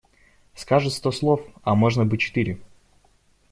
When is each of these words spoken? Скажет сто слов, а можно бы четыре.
Скажет 0.55 0.93
сто 0.93 1.11
слов, 1.11 1.41
а 1.61 1.75
можно 1.75 2.07
бы 2.07 2.17
четыре. 2.17 2.57